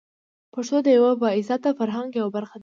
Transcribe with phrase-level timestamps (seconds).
[0.53, 2.59] پښتو د یوه با عزته فرهنګ یوه برخه ده.